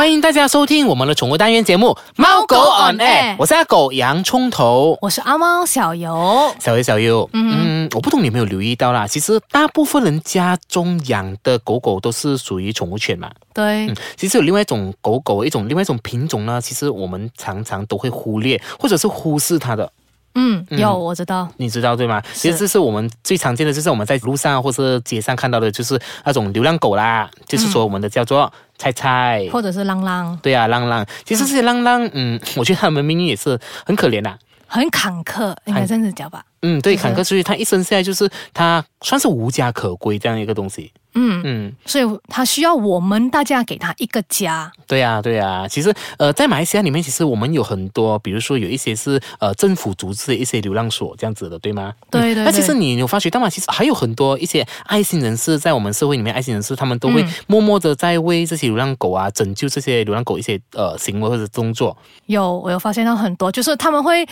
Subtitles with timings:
[0.00, 6.50] 欢迎大家收听我们的宠物单元节目《猫狗 on air》，我是阿狗洋葱头，我是阿猫小游。
[6.58, 9.06] 小优小优，嗯，我不懂你有没有留意到啦？
[9.06, 13.30] 其实大部分人家中养的狗狗都是属于宠物犬嘛。
[13.52, 19.92] 对，其实有另外一种狗狗，一种另外一种品种呢，其实我们常常都会忽略或者是忽视它的。
[20.34, 22.22] 嗯，有我知道，你知道对吗？
[22.32, 30.38] 其实这是我们最常见的，就是我们在路上或是街上看到的，就是那种流浪狗啦，就是说我们的叫做菜菜，或者是浪浪。
[30.42, 31.04] 对啊，浪浪。
[31.24, 36.44] 其实这些浪浪，嗯， 我觉得他们命运也是很可怜的，很坎坷，应该这样子讲吧。
[36.62, 40.92] 嗯，对，坎坷，所以他一生下来就是他算是无家可归这样一个东西。
[41.14, 44.70] 嗯嗯，所以他需要我们大家给他一个家。
[44.86, 51.92] 对呀对呀，其实呃，在马来西亚里面，其实我们有很多，比如说有一些是呃政府组织的一些流浪所这样子的，对吗？
[52.10, 52.44] 对对。
[52.44, 53.48] 那其实你有发觉到吗？
[53.48, 61.96] 其实还有很多一些爱心人士在我们社会里面，爱心人士他们都会默默的在为这些流浪狗啊，拯救这些流浪狗一些呃行为或者动作。
[62.26, 64.26] 有，我有发现到很多，就是他们会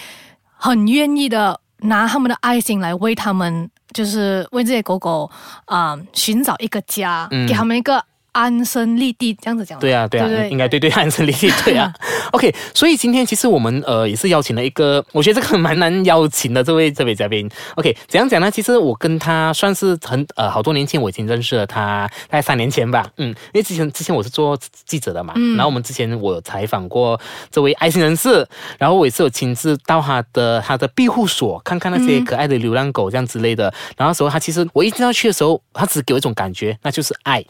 [0.56, 3.70] 很愿意的拿他们的爱心来为他们。
[3.92, 5.30] 就是为这些狗狗
[5.64, 8.04] 啊寻找一个家，给他们一个。
[8.32, 11.92] 安身立地这样子讲，对啊，对啊，应该对对，安身立地，对啊。
[12.32, 17.48] OK，所以今天其实我们呃也是邀请了一个，我觉得这个蛮难邀请的这位这位嘉宾。
[17.76, 18.50] OK，怎样讲呢？
[18.50, 23.06] 其实我跟他算是很呃好多年前我已经认识了他，大概三年前吧。
[23.16, 27.18] 嗯，因为之前之前我是做记者的嘛，然后我们之前我有采访过
[27.50, 28.46] 这位爱心人士，
[28.78, 33.72] 然后我也是有亲自到他的他的庇护所看看那些可爱的流浪狗这样之类的。
[33.96, 37.42] 然后时候他其实我一进到去的时候，他只给我一种感觉，那就是爱。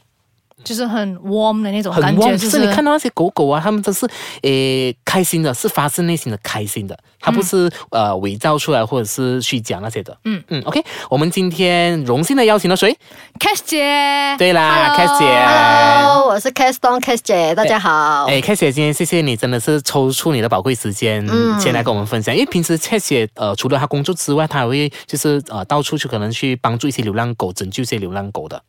[0.65, 4.07] 就是很 warm 的那种感觉，就是你看到那些狗狗啊，它们都是
[4.43, 10.17] 诶开心的，是发自内心的开心的，它不是呃伪造出来或者是虚假那些的。
[10.25, 12.97] 嗯嗯，OK，我们今天荣幸的邀请了谁
[13.39, 14.37] ？Cash 姐。
[14.39, 15.25] 对啦，Cash 姐。
[15.25, 18.27] Hello，我是 Cash Don Cash 姐，大家好。
[18.27, 21.27] 哎，Cash 姐，今天谢谢你，真的是抽出你的宝贵时间，
[21.59, 22.35] 前来跟我们分享。
[22.35, 28.61] 因为平时 Cash 姐呃除了她工作之外，她还会就是呃到处去可能去帮助一些流浪狗，拯救一些流浪狗的。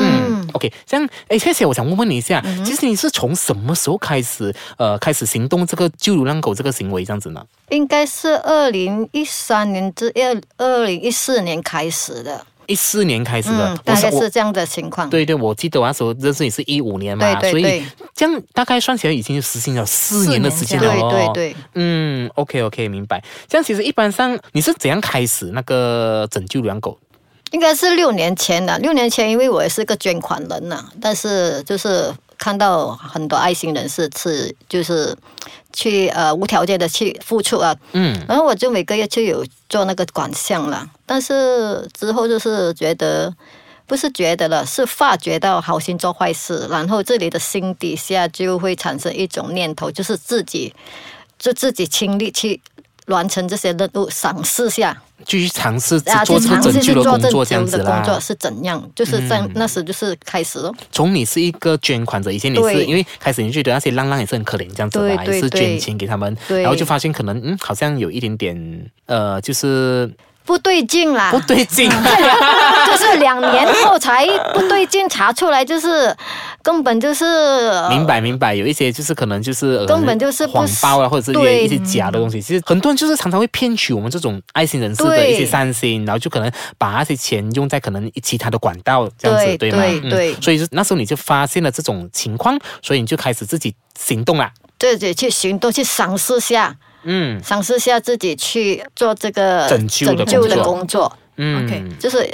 [0.00, 7.44] 嗯，OK，这样，哎，谢谢，我想问问你一下，其实你是从什么时候开始，呃，开始行动这个救流浪狗这个行为这样子呢？
[7.70, 15.08] 应该是二零一三年至二二零一四年开始的，一四年开始的，大概是这样的情况。
[15.08, 17.82] 对对，我记得我那时候认识你是一五年嘛，所以
[18.14, 23.22] 这样大概算起来已经实行了四年的时间了对对对，嗯，OK OK，明白。
[23.48, 26.98] 这样其实一般上你是怎样开始那个拯救流浪狗？
[27.52, 35.16] 应该是六年前的，六年前，因为我也是个捐款人呐，但是就是看到很多爱心人士是就是
[35.72, 43.32] 去呃无条件的去付出啊，嗯，然后我就每个月就有做那个款项了，但是之后就是觉得
[43.86, 50.74] 不是觉得了，是发觉到好心做坏事，然后这里的心底下就会产生一种念头，就是自己
[51.38, 52.60] 就自己亲力去
[53.06, 54.96] 完成这些任务，赏识下。
[55.24, 57.96] 继续尝试做这个拯救的工作，这样子啦。
[57.96, 58.90] 工作是怎样？
[58.94, 60.72] 就是在那时就是开始了。
[60.90, 70.10] 从你是一个捐款者，以前你是因为开始你觉得那些浪浪也是很可怜，这样子吧，也是捐钱给他们，然后就发现可能嗯，好像有一点点呃，就是。
[70.44, 71.30] 不对劲啦！
[71.30, 71.88] 不对劲，
[72.86, 76.14] 就是两年后才不对劲查出来，就是
[76.62, 82.40] 根本就是明白明白，有一些就是可能就是根本就是谎报啊，或者是一些假的东西。
[82.42, 89.78] 其实很多人就是常常会骗取我们这种爱心人士的一些善心，然后就可能把那些钱用在可能其他的管道这样子，对吗？
[90.10, 96.74] 对，所以那时候你就发现了这种情况，所以你就开始自己行动了，自己去行动去尝试下。
[97.04, 101.16] 嗯，尝试下自己去做这个拯救的工作。
[101.36, 102.30] 嗯，OK，就是。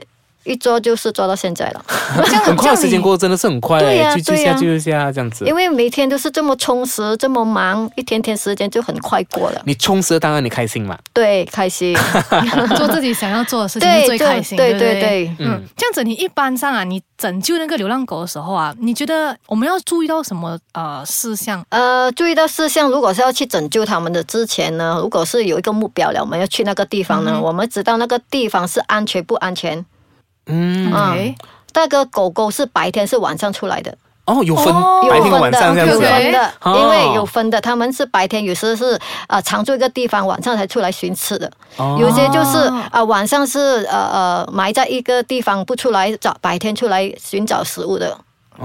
[0.48, 1.84] 一做就是做到现在了，
[2.44, 5.44] 很快时间过得真的是很快，对呀，就一下就一下这样子。
[5.44, 9.60] 因为每天都是这么充实，这么忙，一天天时间就很快过了。
[9.66, 10.98] 你充实，当然你开心嘛。
[11.12, 11.94] 对，开心，
[12.76, 14.56] 做自己想要做的事情是最开心。
[14.56, 21.62] 对对对，嗯，这样子你一般上啊，你拯救那个流浪狗的时候啊，你觉得我们要注意到什么呃事项？
[21.68, 29.84] 呃，注意到事项，如果是要去拯救他们的之前呢，如果是有一个目标了，我们要去那个地方呢，我们知道那个地方是安全不安全。
[30.48, 31.34] 嗯，
[31.74, 33.96] 那个狗狗是白天是晚上出来的。
[34.24, 34.66] 哦，有分
[35.08, 41.50] 白天晚上这样子，有分的，因为有分的，他们是白天有时是啊常住一个地方，晚上才出来寻吃的，
[41.98, 42.58] 有些就是
[42.90, 43.58] 啊晚上是
[43.90, 48.14] 呃呃埋在一个地方不出来找，白天出来寻找食物的，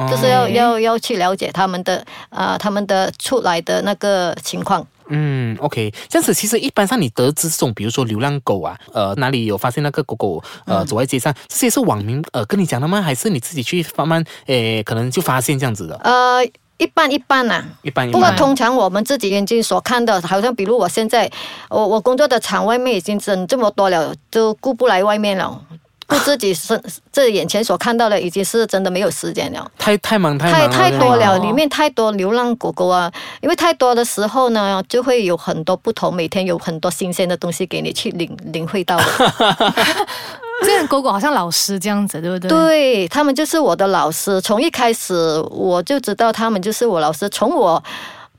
[0.10, 4.86] 就是要要要去了解他们的啊他们的出来的那个情况。
[5.10, 13.02] 嗯，OK，这样子其实一般上你得知这种，比如说流浪狗啊，呃，哪里有发现那个狗狗呃走在街上，这些是网民呃跟你讲的吗？
[13.02, 15.96] 还是你自己去慢慢诶，可能就发现这样子的？
[16.04, 16.44] 呃，
[16.78, 18.30] 一般一般呐、一般一不过。
[18.32, 21.30] 通常我们自己眼睛所看的，好像比如我现在，
[21.70, 25.62] 我我工作的厂外面已经整这么多了，都顾不来外面了，
[26.08, 29.72] 顾自己身这眼前所看到的，已经是真的没有时间了。
[29.78, 33.12] 太太忙太忙太了，太多了，哦里面太多流浪狗狗啊！
[33.42, 39.04] 因为太多的时候呢，就会有很多不同，每天有很多新鲜的东西给你去领领会到的。
[40.66, 42.50] 这个狗狗好像老师这样子，对不对？
[42.50, 45.14] 对他们就是我的老师，从一开始
[45.50, 47.28] 我就知道他们就是我老师。
[47.30, 47.84] 从我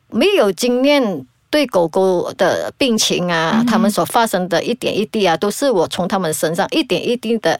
[0.08, 7.56] 没有经验对狗狗的病情啊，他们所发生的一点一滴啊，都是我从他们身上一点一滴的，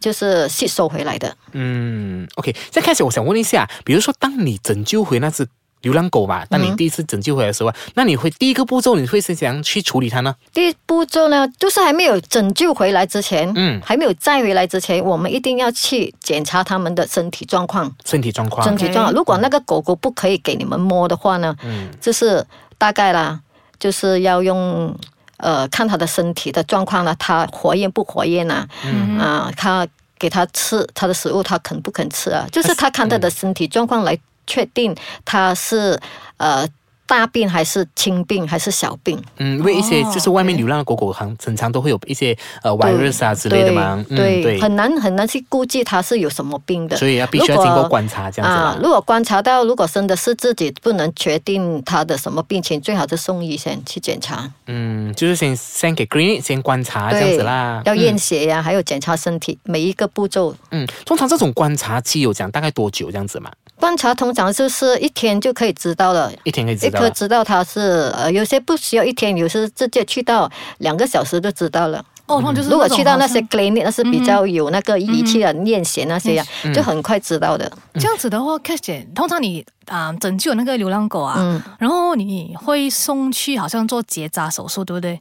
[0.00, 1.32] 就是吸收回来的。
[1.52, 5.46] 嗯，OK，再开始我想问一下，比如说当你拯救回那只
[5.82, 10.34] 流浪狗吧，当你第一次拯救回来的时候啊，那你会第一个步骤你会是怎样去处理它呢？
[10.52, 17.94] 第一步骤呢，就是还没有拯救回来之前，嗯还没有载回来之前，我们一定要去检查他们的身体状况。
[18.04, 22.44] 身体状况身，体状况，如果那个狗狗不可以给你们摸的话呢，嗯就是
[22.78, 23.40] 大概啦，
[23.78, 24.96] 就是要用
[25.38, 29.86] 呃看他的身体的状况了，他活跃不活跃呢、嗯啊，他
[30.18, 32.46] 给他吃他的食物，他肯不肯吃啊？
[32.50, 34.94] 就是他看他的身体状况来确定
[35.24, 36.00] 他是
[36.38, 36.66] 呃
[37.06, 39.22] 大病还是轻病还是小病。
[39.38, 46.96] 嗯，因为一些哦就是外面流浪的狗狗，很很常都会有一些呃 virus 啊之类的嘛，嗯对，对，很难很难去估计它是有什么病的。
[46.96, 48.56] 所以要必须要经过观察这样子，。
[48.56, 54.50] 啊如果观察到，如果真的是自己不能决定它的什么病情，最好是送医先去检查。
[54.66, 60.54] 嗯，就是先先给 green 先观察这样子啦，要验嗯血呀、还有检查身体，每一个步骤。
[60.70, 63.50] 嗯，通常这种观察期有讲大概多久这样子嘛？
[63.78, 66.32] 观察通常就是一天就可以知道了。
[66.44, 67.08] 一天可以知一颗。
[67.10, 72.04] 知道它是呃，有些不需要一天，有些直接去到两个小时就知道了。
[72.26, 77.70] 哦，那就是如果去到那些 clinic，那是比较有那个仪器的验血那些呀、嗯就很快知道的。
[77.94, 85.20] 这样子的话 k a 姐，通常你啊、拯救那个流浪狗啊，嗯然后你会送去好像做结扎手术，对不对？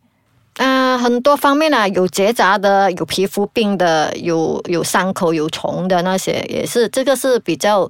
[0.58, 7.82] 啊、很多方面啊，有结扎的，有皮肤病的，有有伤口有虫的那些，也是这个是比较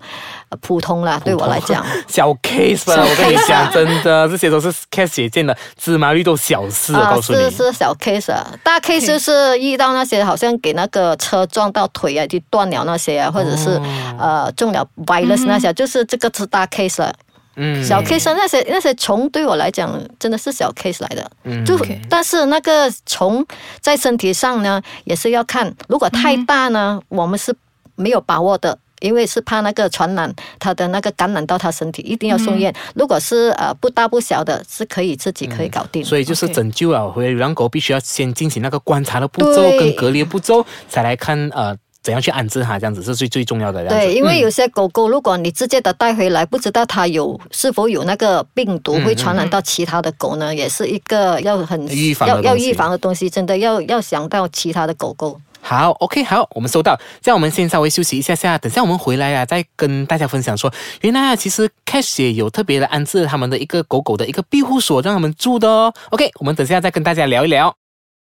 [0.50, 1.86] 呃普通啦，对我来讲。
[2.08, 7.40] 小 case 吧，我跟你讲，啊真的，这些都是 case 姐见的，芝麻绿豆小事，我告诉你。
[7.52, 13.82] 是是小 case 啊，大 case 就是遇到那些好像给那个车撞到腿啊，就断了那些啊，或者是、哦
[14.18, 17.14] 呃中了 virus 那些，就是这个是大 case 了。
[17.56, 17.84] 嗯。
[17.84, 21.63] 小 case 那些那些虫对我来讲真的是小 case 来的，嗯。
[21.66, 21.78] 就
[22.10, 23.46] 但是那个虫
[23.81, 27.56] 在身体上呢，也是要看，如果太大呢，我们是
[27.96, 28.78] 没有把握的。
[29.02, 32.74] 因为是怕那个传染，它的那个感染到它身体，一定要送院。
[32.96, 36.04] 如果是呃不大不小的，是可以自己可以搞定。
[36.04, 41.75] 所以就是拯救啊回来流浪狗，必须要先进行那个观察的步骤跟隔离的步骤，才来看呃
[42.06, 43.84] 怎样去安置它，这样子是最最重要的。
[43.88, 55.42] 对，因为嗯有些狗狗，如果你直接的带回来，不知道它有是否有那个病毒会传染到其他的狗呢，也是一个要很预防要要预防的东西，真的要要想到其他的狗狗。
[55.62, 56.96] 好，OK，好，我们收到。
[57.24, 60.72] 这样我们先稍微休息一下下，等下我们回来啊，再跟大家分享说，
[61.02, 65.92] 原来啊，其实 Cash 也有特别的安置他们的一个狗狗的一个庇护所，让他们住的哦。
[66.12, 67.75] OK，我们等下再跟大家聊一聊。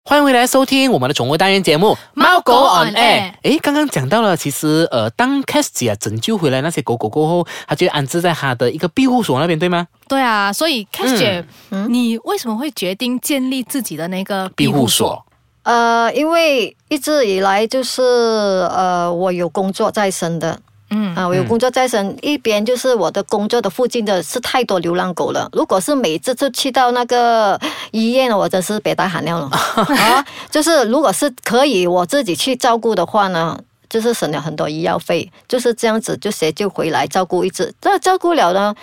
[0.05, 9.87] 欢迎回来收听我们的宠物单元节目《猫狗 on air 诶，刚刚讲到了，其实呃，当 Cash 姐啊拯救回来那些狗狗过后，它就安置在它的一个庇护所那边，对吗？
[10.09, 11.45] 对啊，所以 a 姐，
[11.87, 14.85] 你为什么会决定建立自己的那个庇护？
[14.85, 15.25] 所。
[15.63, 20.59] 呃，因为一直以来就是呃，我有工作在身的。
[20.95, 25.49] 嗯啊，我有工作在身，一边就是我的工作的附近的是太多流浪狗了。
[25.51, 27.59] 如果是每次就去到那个
[27.89, 30.23] 医院，我真是别大喊尿了 啊！
[30.51, 33.57] 就是如果是可以我自己去照顾的话呢，
[33.89, 38.75] 就是省了很多医药费，就是这样子就谁就回来照顾一只，这照顾了呢。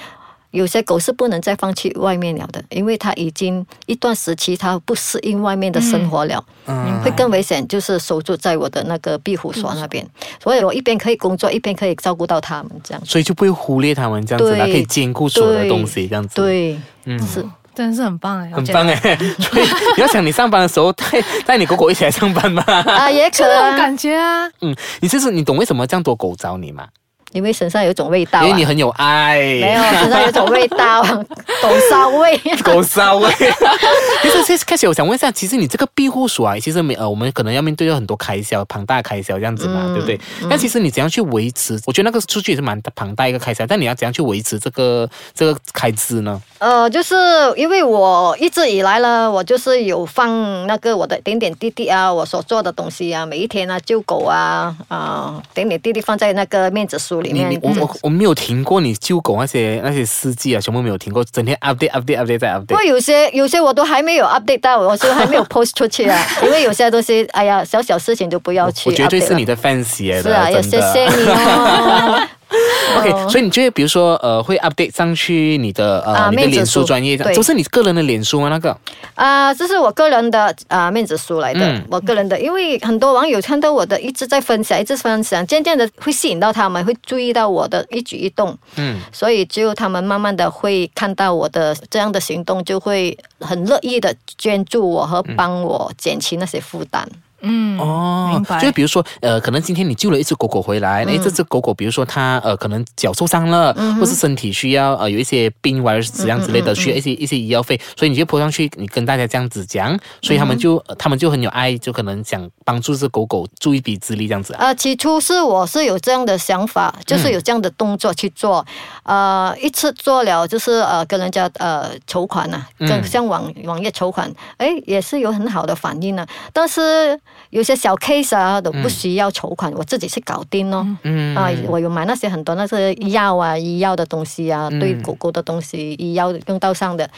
[0.50, 6.44] 有些狗是不能再放去外面了的，因为它已经一段时期它不适应外面的生活了。
[6.66, 10.06] 嗯会更危险，就是守住在我的那个庇护所那边，
[10.42, 13.02] 所以我一边可以工作，一边可以照顾到它们，这样。
[13.06, 18.94] 所以就不会忽略它们这样子啦，可以兼顾所有的东西，这样子。，对，嗯是真的是很棒哎，很棒哎。
[19.40, 19.66] 所以
[19.96, 21.04] 你要想你上班的时候带
[21.46, 22.62] 带你狗狗一起来上班吗？
[22.66, 24.46] 啊，也可就那种能，感觉啊。
[24.60, 26.86] 嗯，你就是你懂为什么这样多狗找你吗？
[27.32, 29.38] 因为身上有一种味道、啊，因为你很有爱。
[29.38, 31.02] 没有身上有一种味道，
[31.62, 32.38] 狗骚味。
[32.62, 33.30] 狗骚味。
[34.22, 40.20] 其实其实开始我想问一下，其实你这个庇护所啊，其实没呃，我们可能要面对到很多开销，庞大开销这样子嘛，嗯对不对？
[40.48, 41.80] 但其实你怎样去维持？
[41.86, 46.40] 我觉得那个出去也是蛮庞大一个开销，但你要怎样去维持这个这个开支呢？
[46.58, 47.14] 呃，就是
[47.56, 57.60] 因为我一直以来呢，我就是有放那个我的点点滴滴啊，我所做的东西啊，每一天啊，救狗啊，啊、点点滴滴放在那个面子书里面你你。
[57.62, 62.84] 我我我没有听过你救狗那些那些事迹啊，全部没有听过，整天 update update update 再 update 不过。
[62.84, 70.62] 有些有些我都还没有 update 到，我就还没有 post 出去啊， 因为有些东西，哎呀，小小事情都不要去我绝对是你的 fans 来的，是啊，也。
[70.62, 72.28] 谢谢你哦。
[72.98, 76.80] OK，所以你觉得比如说呃会 update 上去你的呃、你的脸书。
[76.80, 77.34] 书专业，对。
[77.34, 78.48] 都是你个人的脸书吗？
[78.48, 78.76] 那个？
[79.14, 81.84] 啊、这是我个人的啊、面子书来的，嗯。
[81.88, 88.98] 我个人的，因为很多网友看到我的一直在分享，一直分享，渐渐的会吸引到他们，会注意到我的一举一动，嗯。
[89.12, 97.06] 所以就他们慢慢的会看到我的这样的行动，就会很乐意的捐助我和帮我减轻那些负担。
[97.08, 98.58] 嗯，哦明，白。
[98.58, 114.52] 就是比如说，呃，可能今天你救了一只狗狗回来，哎、这只狗狗，比如说它呃，可能脚受伤了，或是身体需要呃有一些病或者是这样之类的，需要一些一些医药费，所以你就泼上去，你跟大家这样子讲，所以他们就、呃他们就很有爱，就可能想帮助这狗狗助一臂之力这样子。
[114.54, 114.66] 啊。
[114.66, 118.64] 呃，起初是我是有这样的想法，就是有这样的动作去做，
[119.04, 122.88] 呃，一次做了就是呃跟人家呃筹款呐、嗯。
[122.88, 127.18] 跟像网网页筹款，哎也是有很好的反应呢、但是
[127.50, 130.86] 有些小 case 啊都不需要筹款，我自己去搞定咯。
[131.02, 131.34] 嗯。
[131.36, 137.08] 啊，我有买那些很多那些药啊、医药的东西啊，对狗狗的东西，医药用到上的，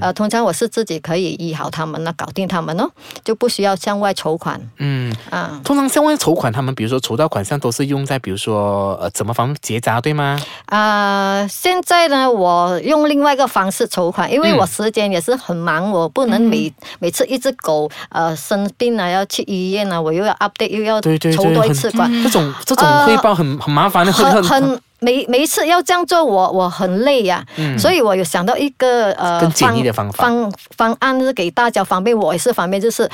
[0.00, 2.90] 呃，通常我是自己可以医好他们那，搞定他们哦，
[3.24, 4.60] 就不需要向外筹款。
[4.78, 5.60] 嗯，啊。
[5.64, 10.38] 通常向外筹款，他们比如说筹到款项都是用在比如说呃怎么方结扎对吗？
[10.66, 27.44] 啊、现在呢，我用另外一个方式筹款，因为嗯我时间也是很忙，我不能每、每次一只狗呃生病了要去医院啊，我又要 update 又要筹多一次款，这种这种呃汇报很很麻烦的，很很每每一次要这样做，我我很累呀、
[27.78, 30.24] 所以我有想到一个呃嗯更简易的方法。
[30.24, 33.08] 方方案是给大家方便，我也是方便，就是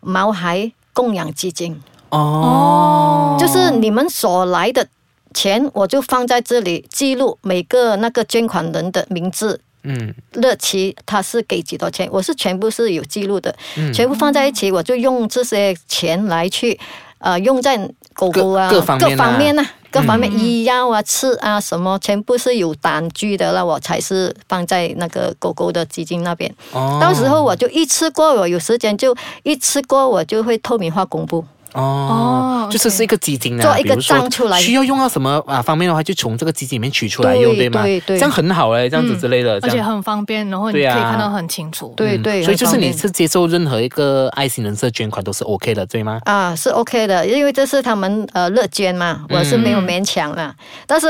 [0.00, 1.80] 毛孩供养基金，
[2.10, 4.86] 哦，就是你们所来的
[5.34, 9.60] 钱，我就放在这里记录每个那个捐款人的名字。
[9.84, 10.14] 嗯。
[10.32, 13.92] 日期他是给几多钱，我是全部是有记录的，嗯。
[13.92, 16.78] 全部放在一起，我就用这些钱来去，
[17.18, 17.76] 呃，用在
[18.14, 26.50] 狗狗啊各各方各方面啊各方面医药啊、吃啊什么，全部是有单据的，那我才是放在那个狗狗的基金那边。
[26.72, 26.98] 哦。
[27.00, 31.44] 到时候我就一次过，我有时间就一次过，我就会透明化公布。
[31.74, 37.82] 哦哦，就是是一个基金啊，做一个比如说账出来需要用到什么啊方面的话，就从这个基金里面取出来用，对吗？
[37.82, 39.82] 对对这样很好哎，这样子之类的，而且。
[39.82, 41.88] 很方便，然后你可以看到很清楚。
[41.88, 46.20] 嗯对对，所以就是你是接受任何一个爱心人士捐款都是 OK 的，对吗？
[46.24, 50.54] 啊，是 OK 的，因为这是他们呃乐捐嘛，我是没有勉强啦。
[50.86, 51.08] 但是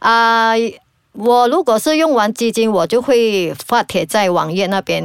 [0.00, 0.52] 啊、
[1.12, 5.02] 我如果是用完基金，我就会发帖在网页那边，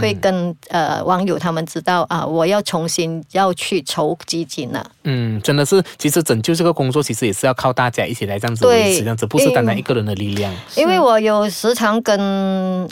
[0.00, 4.84] 会跟呃网友他们知道啊，我要重新要去筹基金了。
[5.04, 10.52] 嗯，真的是，其实拯救这个工作其实也是要靠大家一起来这样子对维持，这样子不是单单一个人的力量。
[10.76, 12.18] 因为我有时常跟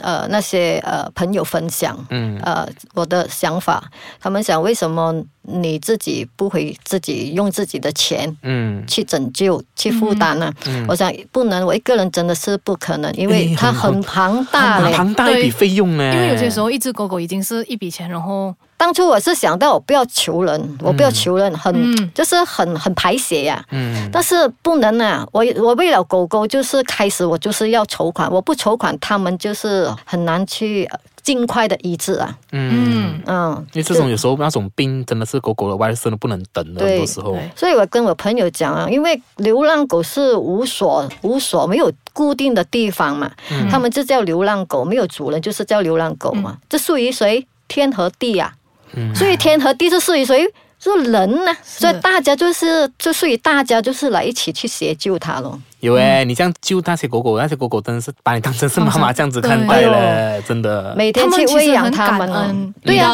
[0.01, 3.83] 呃那些呃朋友分享，嗯呃我的想法，
[4.19, 10.51] 他们想为什么你自己不会自己用自己的钱嗯，去拯救、去负担呢、
[10.89, 16.13] 我想不能，我一个人真的是不可能，因为诶它很很庞大庞大一笔费用呢。
[16.13, 25.25] 因为有些时候一只狗狗已经是一笔钱，然后当初我是想到我不要求人，我不要求人，很、嗯就是很很排泄呀、嗯但是不能啊！
[25.31, 32.37] 我我为了狗狗，就是开始我就是要筹款，我不筹款，他们就是很难去呃尽快的医治啊。
[32.51, 37.37] 嗯，嗯，嗯，因为这种有时候那种病真的是狗狗的外真的不能等的，很多时候。
[37.55, 43.31] 所以我跟我朋友讲啊，因为流浪狗是无所无所没有固定的地方嘛，
[43.69, 46.57] 他们就叫流浪狗，没有主人就是叫流浪狗嘛。
[46.69, 47.45] 这属于谁？
[47.67, 48.53] 天和地啊！
[48.93, 50.45] 嗯所以天和地是属于谁？
[50.81, 55.59] 是人呢、所以大家就是就属于大家就是来一起去协救它咯。
[55.79, 60.93] 有诶，你这样救那些狗狗，那些狗狗真的是把你当成是妈妈这样子看待对了，真的。
[60.95, 63.13] 每天他们其去喂养实很感它对呀、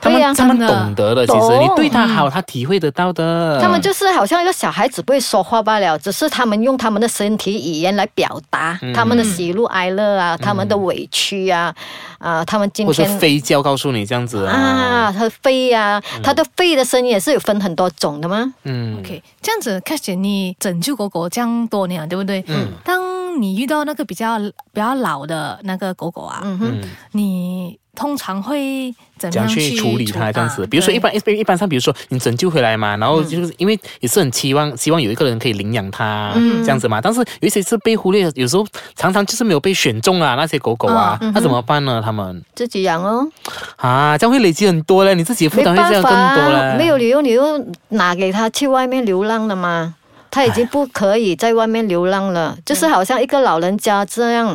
[0.00, 3.58] 他们他们懂得的，其实你对他好，他体会得到的。
[3.60, 11.74] 他们就是好像一个小孩子不会说话罢了，只是他们用他们的身体语言来表达嗯他们的喜怒哀乐啊，他们的委屈啊，
[12.18, 14.54] 啊，他们今或者天飞叫告诉你这样子啊。
[14.54, 18.52] 啊，它肺呀、他的肺的声音也是有分很多种的吗。
[18.64, 22.44] 嗯 OK，这样子，开始你拯救狗狗这样多年，对不对？
[22.46, 22.68] 嗯。
[22.84, 24.38] 当你遇到那个比较
[24.72, 30.64] 比较老的那个狗狗啊，嗯哼，嗯，你通常会怎么样去处理它这样子？
[30.68, 38.64] 比如说一般一般一般上，比如说你拯救回来嘛，然后就是因为也是很期望希望有一个人可以领养它、嗯这样子嘛，但是有一些是被忽略，有时候
[38.94, 42.00] 常常就是没有被选中啊，那些狗狗啊，嗯那怎么办呢？
[42.04, 43.26] 他们自己养哦，
[43.74, 46.78] 啊，这样会累积很多嘞，你自己负担会这样更多啊，嘞。
[46.78, 49.96] 没有理由你又拿给他去外面流浪了吗？
[50.30, 54.54] 他已经不可以在外面流浪了，就是好像一个老人家这样，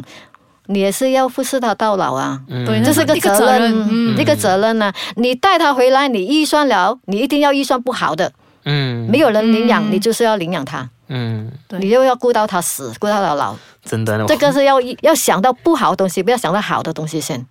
[0.74, 2.42] 你也是要服侍他到老啊。
[2.48, 2.66] 嗯。
[2.66, 8.32] 对，这是个一个责任，嗯，一个责任呢、你带他回来，你预算了，你一定要预算不好的，
[8.66, 9.08] 嗯。
[9.10, 9.92] 没有人领养，嗯。
[9.92, 11.80] 你就是要领养他，嗯，对。
[11.80, 17.46] 你又要顾到他死，顾到他老，真的，这个是要要想到不好的东西，不要想到好的东西先，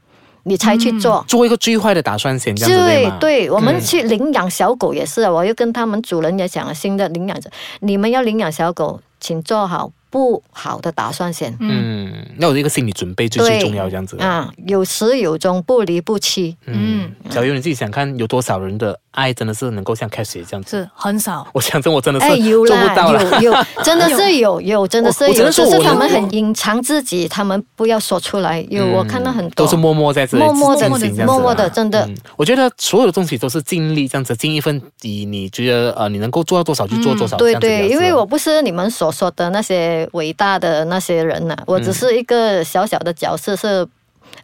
[0.45, 1.25] 你才去做。
[1.29, 3.05] 做一个最坏的打算先，这样子对？
[3.05, 7.51] 对对，我们去领养小狗也是啊，我又跟他们主人也讲了，新的领养者，
[7.81, 11.57] 你们要领养小狗，请做好不好的打算先。
[11.59, 14.19] 嗯，要有一个心理准备最最重要，这样子。
[14.19, 16.55] 啊，有始有终，不离不弃。
[16.67, 20.79] 嗯，小优你自己想看有多少人的爱真的是能够像 Cassie 这样子？
[20.79, 21.47] 是很少。
[21.55, 23.41] 我想真我真的是哎，有做不到啦，了。
[23.41, 28.61] 有有，真的是有有，真的是有，只是他们很隐藏自己，他们不要说出来。
[28.69, 30.89] 有，我看到很多都是默默在这里默默的
[31.25, 35.25] 默默的真的嗯我觉得所有的东西都是尽力这样子，尽一份力。
[35.25, 37.37] 你觉得呃，你能够做到多少就做多少。
[37.37, 43.87] 对对，因为我不是你们所说的那些伟大的那些人呐、我只是一个小小的角色，是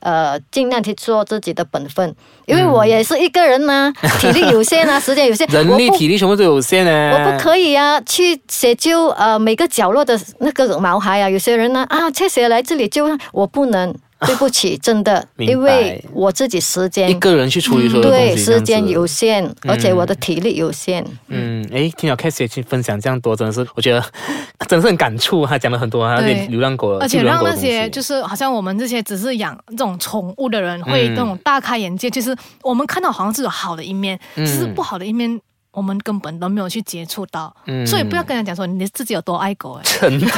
[0.00, 2.14] 呃尽量去做自己的本分，
[2.46, 7.10] 因为我也是一个人呢、 体力有限啊，时间有限，人力体力什么都有限呢。
[7.12, 11.28] 我不可以啊，去解救呃每个角落的那个毛孩啊。
[11.28, 13.94] 有些人呢啊，确实来这里救他，我不能，
[14.26, 18.18] 对不起，真的，因为我自己时间一个人去处理所有东西。
[18.18, 21.04] 对时间有限，而且我的体力有限。
[21.28, 24.04] 嗯，哎，听到 Cassie 去分享这样多，真的是我觉得
[24.66, 25.46] 真的是很感触。
[25.46, 32.10] 他讲了很多他那些对流浪狗，而且让那些就是好像我们这些只是养这种宠物的人，会嗯那种大开眼界。
[32.10, 35.40] 其实我们看到好像是有好的一面，嗯其实不好的一面
[35.72, 37.54] 我们根本都没有去接触到。
[37.66, 40.00] 嗯所以不要跟人讲说你自己有多爱狗欸。
[40.00, 40.28] 真的。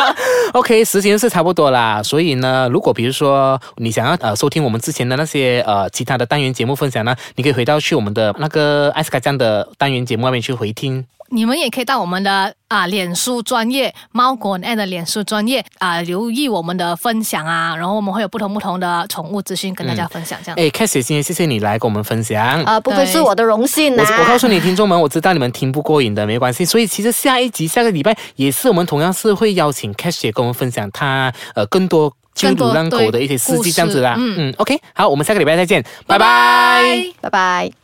[0.54, 11.04] OK，时间是差不多啦，所以呢，如果比如说你想要呃收听我们之前的那些呃其他的单元节目分享呢，你可以回到去我们的那个艾斯卡酱的单元节目外面去回听。
[11.30, 20.56] 你们也可以到我们的啊脸书专业猫狗 a 的脸书专业啊留意我们的分享啊，然后我们会有不同不同的宠物资讯跟大家分享这样。
[20.58, 22.62] 哎 c a s s i e 今天谢谢你来跟我们分享。
[22.64, 24.16] 啊，不愧是我的荣幸我啊！
[24.20, 26.64] 我告诉你，听众们，我知道你们听不过瘾的，没关系。
[26.64, 34.14] 所以其实下一集、下个礼拜也是我们同样是会邀请 Cash 姐跟我们分享她呃更多救更多流浪狗的一些事迹这样子啦。
[34.18, 36.82] 嗯嗯 o k 好，我们下个礼拜再见，拜拜拜
[37.20, 37.76] 拜拜拜。